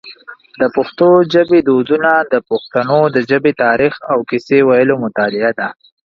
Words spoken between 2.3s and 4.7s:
د پښتنو د ژبی تاریخ او کیسې